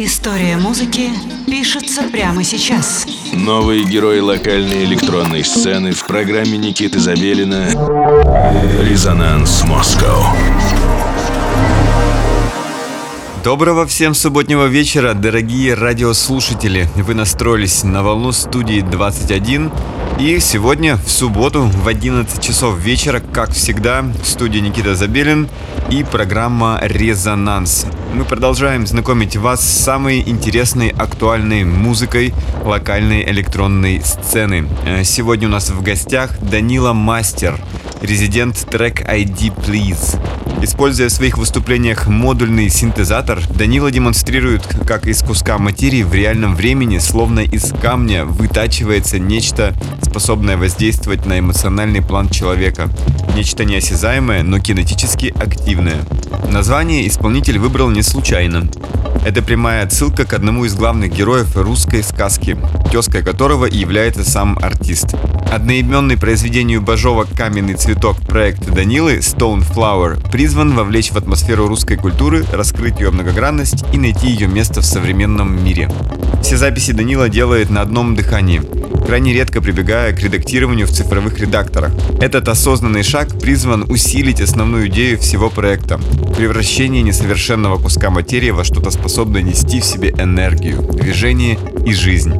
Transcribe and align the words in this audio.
История 0.00 0.56
музыки 0.56 1.10
пишется 1.44 2.04
прямо 2.04 2.44
сейчас. 2.44 3.04
Новые 3.32 3.82
герои 3.82 4.20
локальной 4.20 4.84
электронной 4.84 5.42
сцены 5.42 5.90
в 5.90 6.06
программе 6.06 6.56
Никиты 6.56 7.00
Забелина 7.00 7.66
«Резонанс 8.80 9.64
Москва». 9.64 10.36
Доброго 13.42 13.88
всем 13.88 14.14
субботнего 14.14 14.66
вечера, 14.66 15.14
дорогие 15.14 15.74
радиослушатели. 15.74 16.88
Вы 16.94 17.14
настроились 17.14 17.82
на 17.82 18.04
волну 18.04 18.30
студии 18.30 18.82
21. 18.82 19.72
И 20.18 20.40
сегодня, 20.40 20.96
в 20.96 21.08
субботу, 21.08 21.62
в 21.62 21.86
11 21.86 22.42
часов 22.42 22.76
вечера, 22.76 23.20
как 23.20 23.52
всегда, 23.52 24.02
в 24.02 24.26
студии 24.26 24.58
Никита 24.58 24.96
Забелин 24.96 25.48
и 25.90 26.02
программа 26.02 26.80
«Резонанс». 26.82 27.86
Мы 28.12 28.24
продолжаем 28.24 28.84
знакомить 28.84 29.36
вас 29.36 29.60
с 29.60 29.84
самой 29.84 30.28
интересной 30.28 30.88
актуальной 30.88 31.62
музыкой 31.62 32.34
локальной 32.64 33.30
электронной 33.30 34.02
сцены. 34.02 34.68
Э, 34.84 35.04
сегодня 35.04 35.46
у 35.46 35.52
нас 35.52 35.70
в 35.70 35.82
гостях 35.82 36.36
Данила 36.40 36.92
Мастер, 36.94 37.56
резидент 38.02 38.56
трек 38.68 39.08
ID 39.08 39.54
Please. 39.54 40.18
Используя 40.60 41.08
в 41.08 41.12
своих 41.12 41.38
выступлениях 41.38 42.08
модульный 42.08 42.68
синтезатор, 42.68 43.40
Данила 43.50 43.92
демонстрирует, 43.92 44.66
как 44.86 45.06
из 45.06 45.22
куска 45.22 45.56
материи 45.58 46.02
в 46.02 46.12
реальном 46.12 46.56
времени, 46.56 46.98
словно 46.98 47.40
из 47.40 47.72
камня, 47.80 48.24
вытачивается 48.24 49.20
нечто, 49.20 49.76
способное 50.08 50.56
воздействовать 50.56 51.26
на 51.26 51.38
эмоциональный 51.38 52.00
план 52.00 52.30
человека. 52.30 52.88
Нечто 53.36 53.64
неосязаемое, 53.64 54.42
но 54.42 54.58
кинетически 54.58 55.34
активное. 55.38 55.98
Название 56.50 57.06
исполнитель 57.06 57.58
выбрал 57.58 57.90
не 57.90 58.02
случайно. 58.02 58.68
Это 59.24 59.42
прямая 59.42 59.84
отсылка 59.84 60.24
к 60.24 60.32
одному 60.32 60.64
из 60.64 60.74
главных 60.74 61.12
героев 61.12 61.54
русской 61.56 62.02
сказки, 62.02 62.56
тезкой 62.90 63.22
которого 63.22 63.66
является 63.66 64.24
сам 64.24 64.58
артист. 64.62 65.14
Одноименный 65.52 66.16
произведению 66.16 66.80
Бажова 66.80 67.26
«Каменный 67.36 67.74
цветок» 67.74 68.18
проект 68.20 68.64
Данилы 68.70 69.18
«Stone 69.18 69.64
Flower» 69.68 70.30
призван 70.30 70.74
вовлечь 70.74 71.10
в 71.10 71.16
атмосферу 71.16 71.68
русской 71.68 71.96
культуры, 71.96 72.44
раскрыть 72.52 73.00
ее 73.00 73.10
многогранность 73.10 73.84
и 73.92 73.98
найти 73.98 74.28
ее 74.28 74.46
место 74.46 74.80
в 74.80 74.86
современном 74.86 75.62
мире. 75.62 75.90
Все 76.42 76.56
записи 76.56 76.92
Данила 76.92 77.28
делает 77.28 77.68
на 77.70 77.82
одном 77.82 78.14
дыхании, 78.14 78.62
крайне 79.06 79.32
редко 79.32 79.60
прибегая 79.98 80.12
к 80.12 80.20
редактированию 80.20 80.86
в 80.86 80.90
цифровых 80.90 81.38
редакторах. 81.38 81.90
Этот 82.20 82.48
осознанный 82.48 83.02
шаг 83.02 83.38
призван 83.40 83.90
усилить 83.90 84.40
основную 84.40 84.88
идею 84.88 85.18
всего 85.18 85.50
проекта– 85.50 86.00
превращение 86.36 87.02
несовершенного 87.02 87.78
куска 87.78 88.10
материи 88.10 88.50
во 88.50 88.64
что-то 88.64 88.90
способное 88.90 89.42
нести 89.42 89.80
в 89.80 89.84
себе 89.84 90.10
энергию, 90.10 90.82
движение 90.82 91.58
и 91.84 91.92
жизнь. 91.92 92.32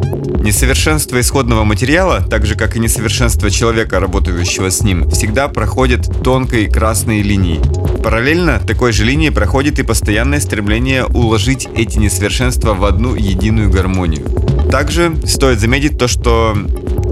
Несовершенство 0.43 1.19
исходного 1.21 1.65
материала, 1.65 2.23
так 2.23 2.47
же 2.47 2.55
как 2.55 2.77
и 2.77 2.79
несовершенство 2.79 3.51
человека, 3.51 3.99
работающего 3.99 4.71
с 4.71 4.83
ним, 4.83 5.11
всегда 5.11 5.49
проходит 5.49 6.09
тонкой 6.23 6.71
красной 6.71 7.23
линией. 7.23 7.61
Параллельно 8.03 8.61
такой 8.61 8.93
же 8.93 9.05
линии 9.05 9.31
проходит 9.31 9.81
и 9.81 9.83
постоянное 9.83 10.41
стремление 10.41 11.05
уложить 11.07 11.69
эти 11.75 11.99
несовершенства 11.99 12.75
в 12.75 12.85
одну 12.85 13.17
единую 13.17 13.69
гармонию. 13.69 14.25
Также 14.71 15.13
стоит 15.27 15.59
заметить 15.61 15.99
то, 15.99 16.07
что 16.09 16.57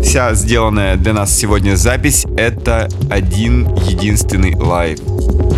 вся 0.02 0.34
сделанная 0.36 0.96
для 0.96 1.12
нас 1.12 1.36
сегодня 1.36 1.76
запись— 1.76 2.26
это 2.36 2.88
один 3.10 3.74
единственный 3.86 4.54
live. 4.54 5.00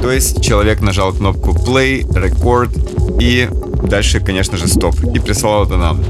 То 0.00 0.10
есть 0.10 0.42
человек 0.42 0.80
нажал 0.80 1.12
кнопку 1.12 1.50
play, 1.50 2.02
record 2.08 3.20
и 3.20 3.48
дальше, 3.86 4.20
конечно 4.20 4.56
же, 4.56 4.68
стоп. 4.68 4.94
И 5.14 5.18
прислал 5.18 5.64
это 5.64 5.76
нам. 5.76 6.02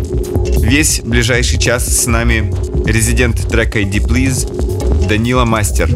Весь 0.61 1.01
ближайший 1.01 1.59
час 1.59 1.87
с 1.87 2.07
нами 2.07 2.53
резидент 2.87 3.49
Track 3.48 3.81
ID 3.81 4.07
Please 4.07 5.09
Данила 5.09 5.45
Мастер. 5.45 5.89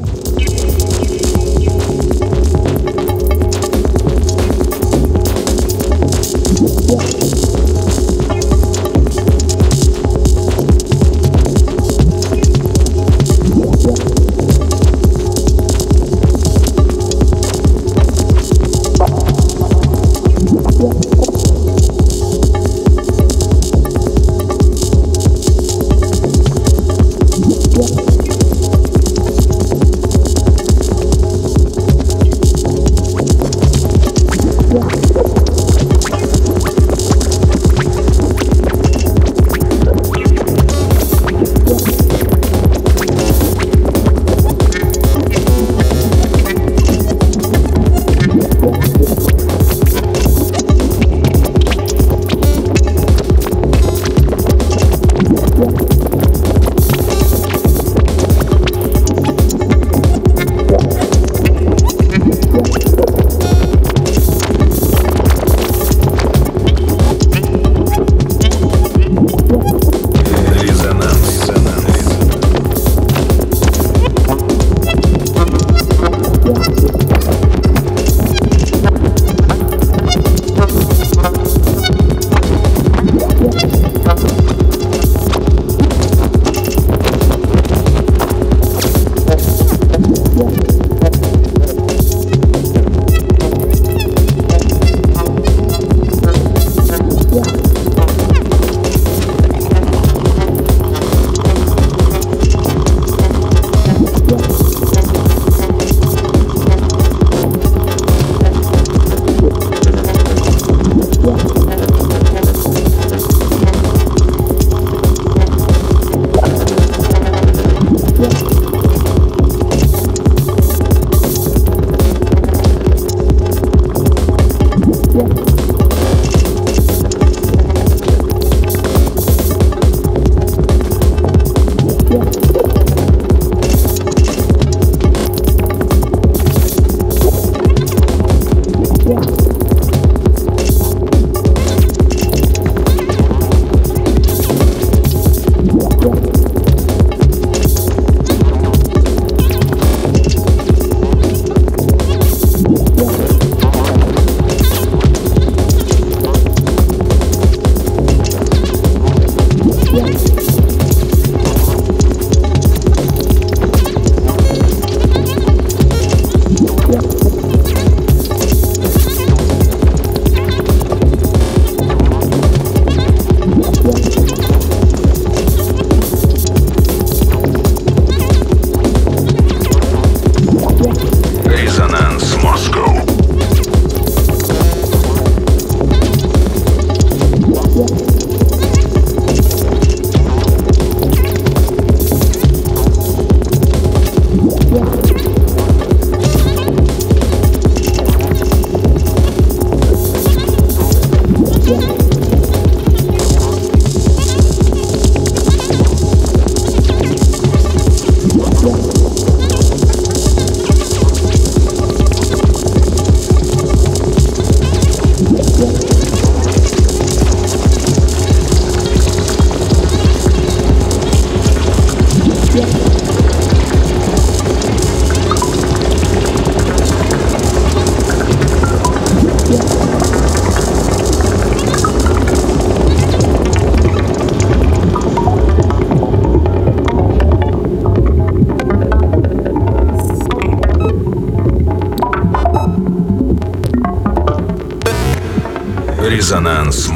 Резонанс 246.32 246.91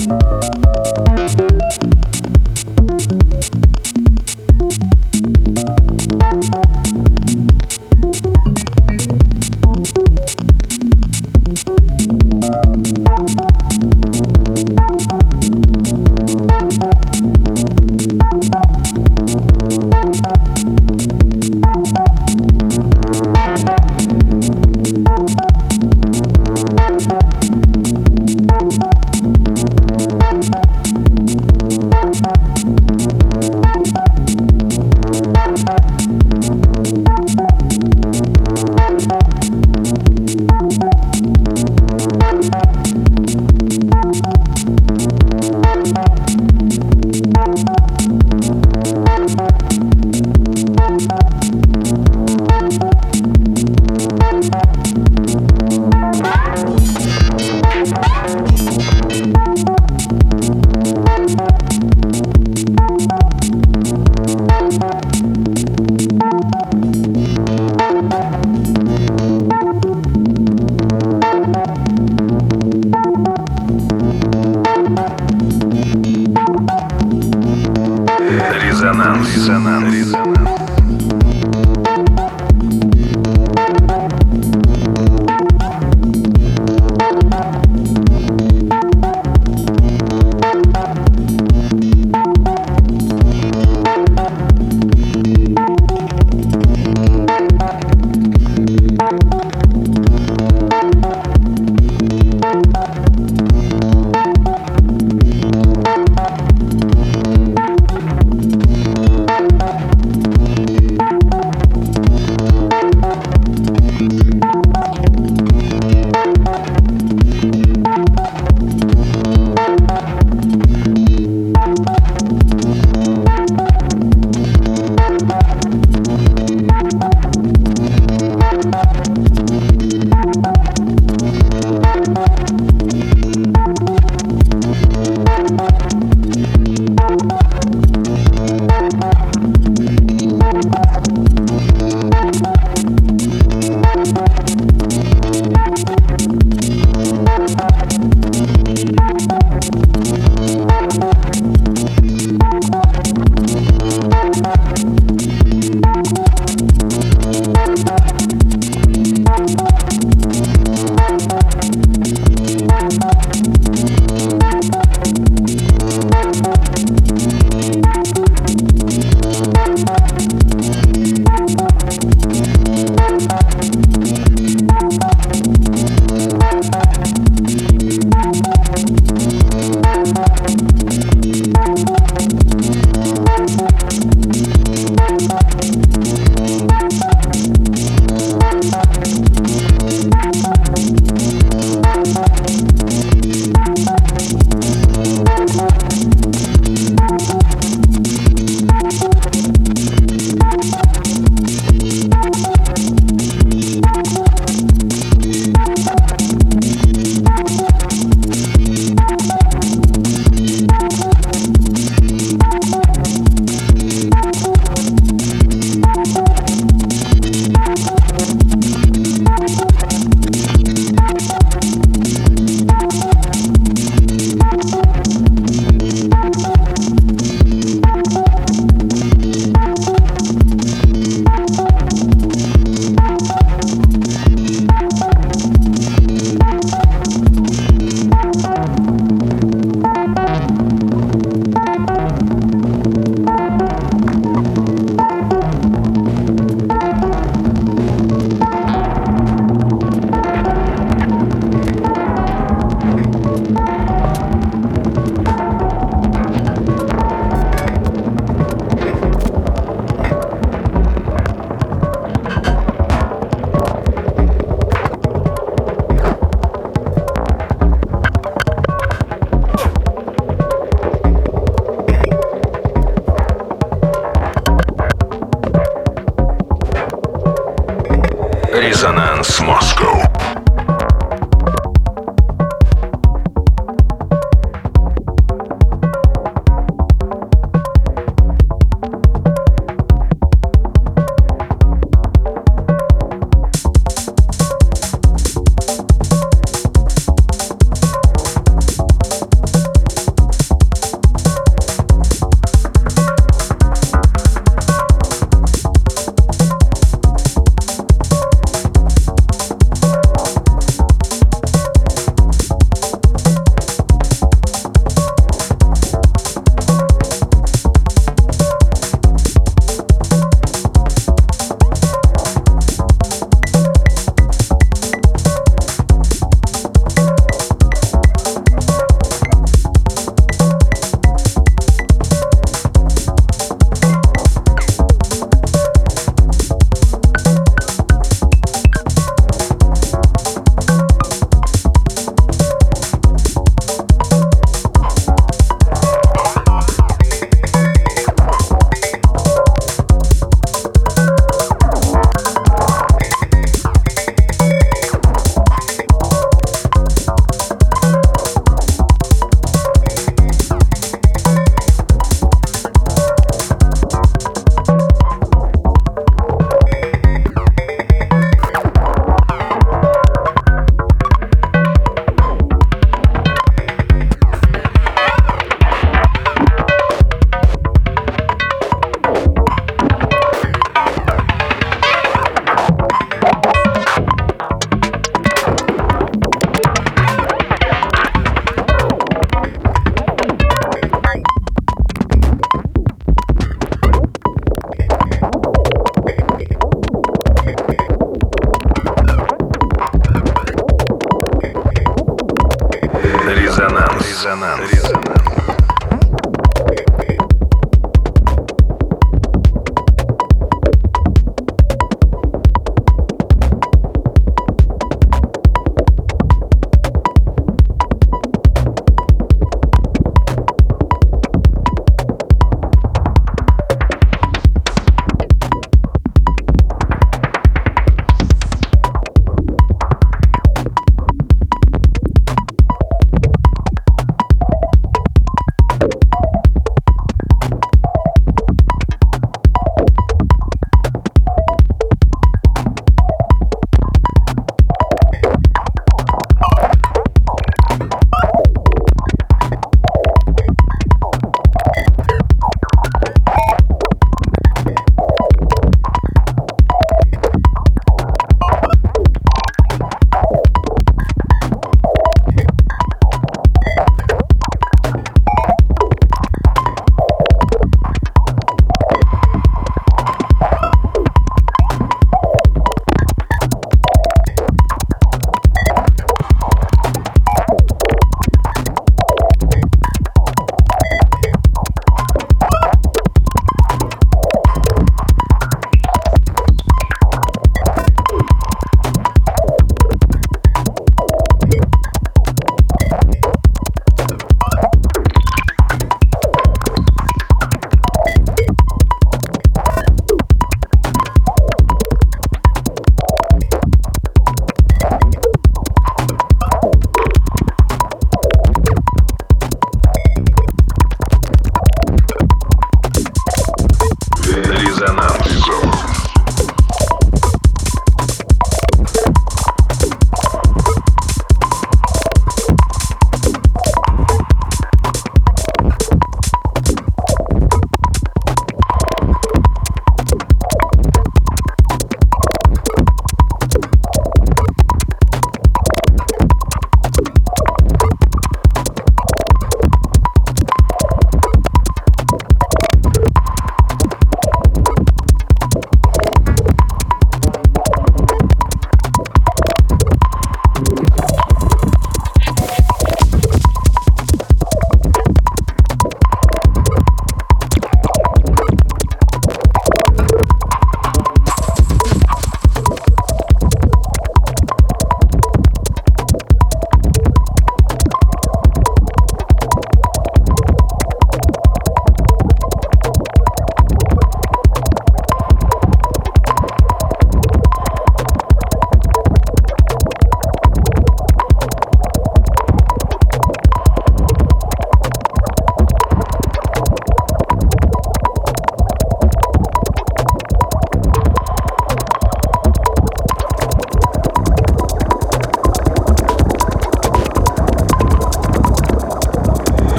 Резонанс. 0.00 0.59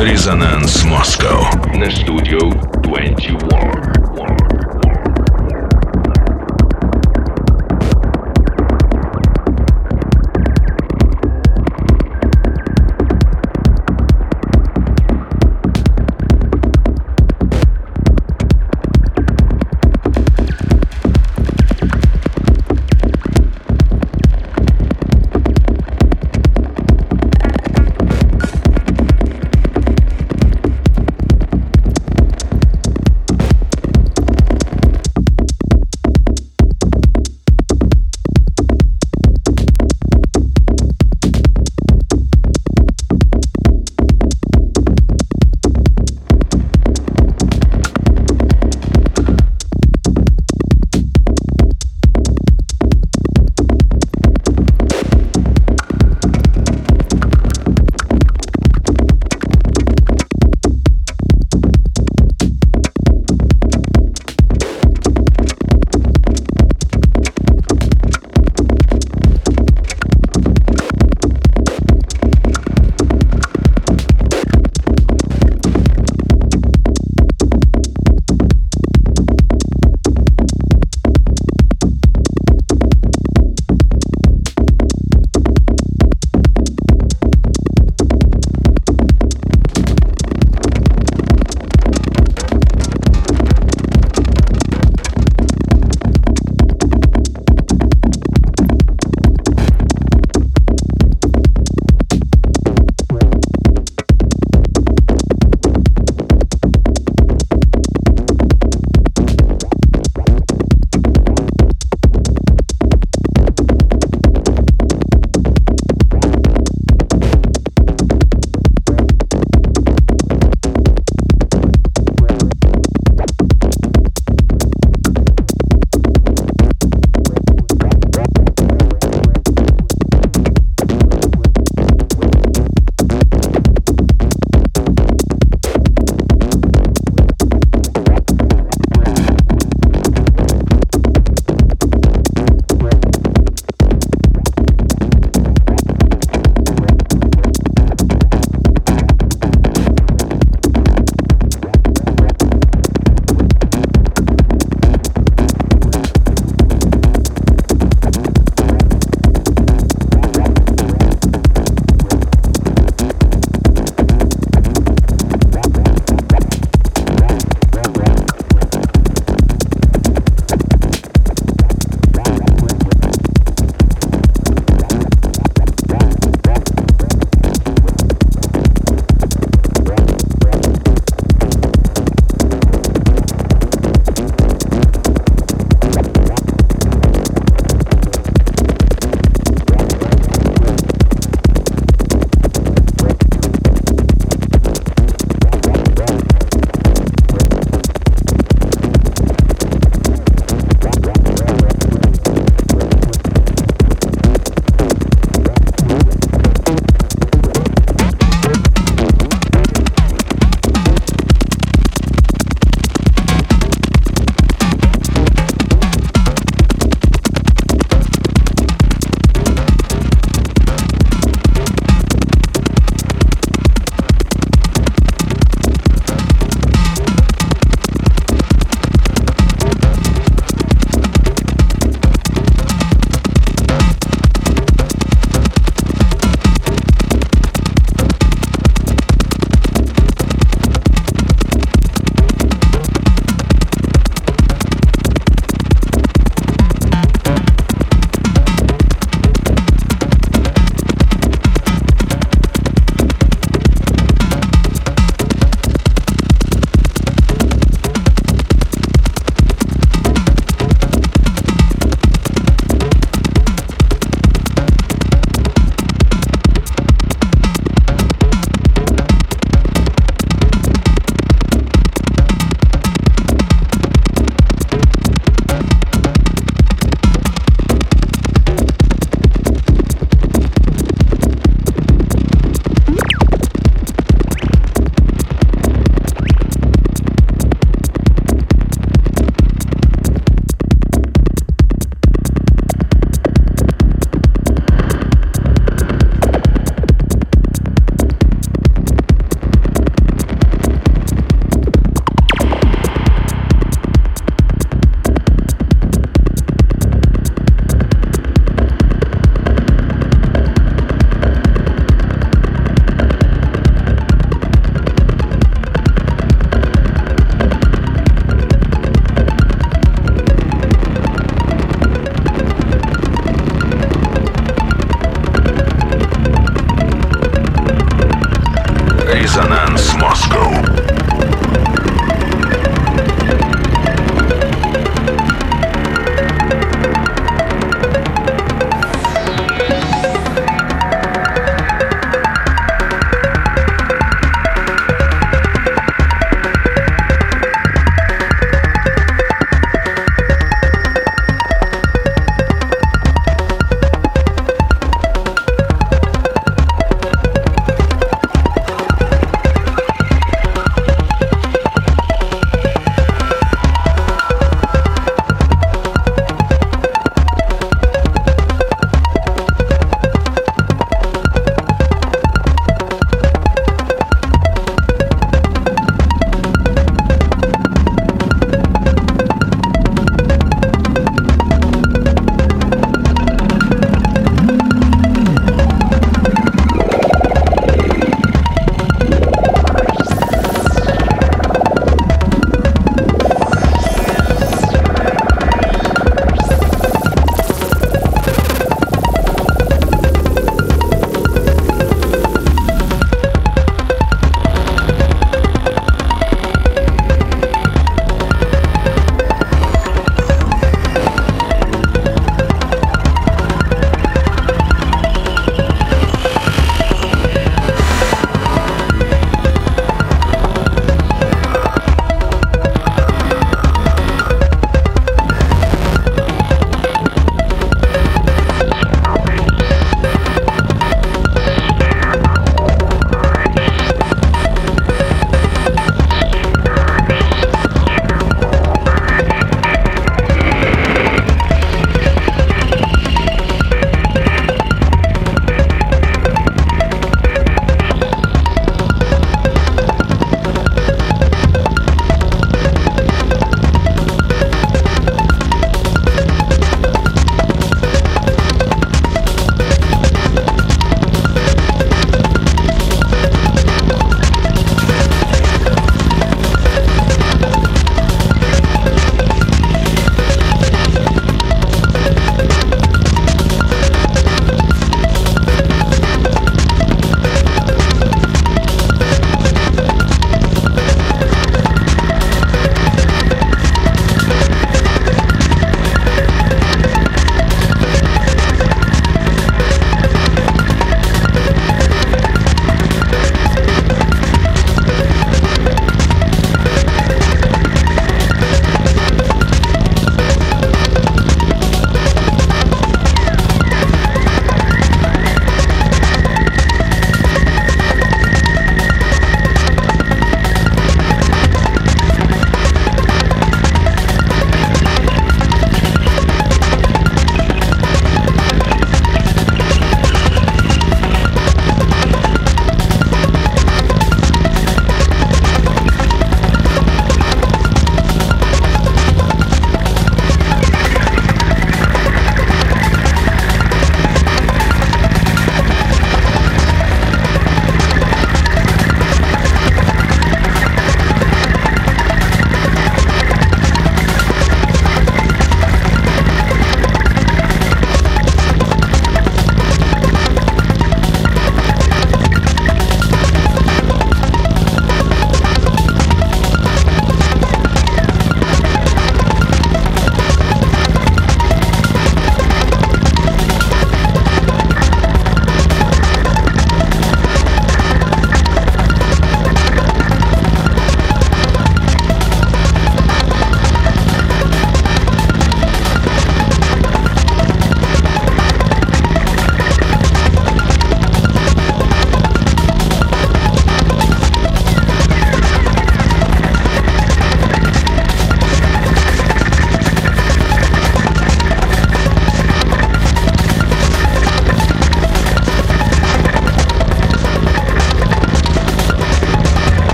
Резонанс 0.00 0.82
Москва. 0.84 1.50
На 1.74 1.90
студию 1.90 2.50
21. 2.82 3.99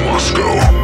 Moscow. 0.00 0.83